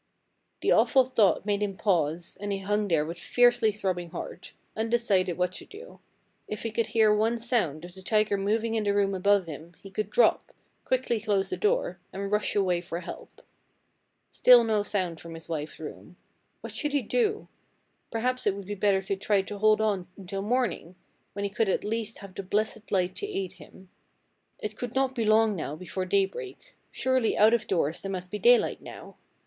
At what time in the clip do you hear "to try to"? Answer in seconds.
19.03-19.59